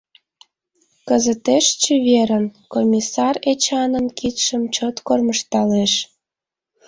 Кызытеш 1.07 1.65
чеверын!— 1.81 2.45
комиссар 2.73 3.35
Эчанын 3.51 4.05
кидшым 4.17 4.63
чот 4.75 4.95
кормыжталеш. 5.07 5.93